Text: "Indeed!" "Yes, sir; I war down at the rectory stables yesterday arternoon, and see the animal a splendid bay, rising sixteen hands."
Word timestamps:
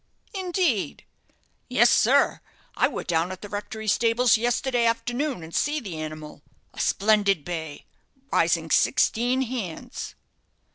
"Indeed!" 0.33 1.03
"Yes, 1.69 1.91
sir; 1.91 2.41
I 2.75 2.87
war 2.87 3.03
down 3.03 3.31
at 3.31 3.43
the 3.43 3.49
rectory 3.49 3.87
stables 3.87 4.35
yesterday 4.35 4.87
arternoon, 4.87 5.43
and 5.43 5.53
see 5.53 5.79
the 5.79 5.99
animal 5.99 6.41
a 6.73 6.79
splendid 6.79 7.45
bay, 7.45 7.85
rising 8.31 8.71
sixteen 8.71 9.43
hands." 9.43 10.15